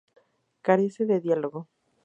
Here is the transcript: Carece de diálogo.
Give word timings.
Carece 0.65 1.05
de 1.05 1.19
diálogo. 1.21 1.61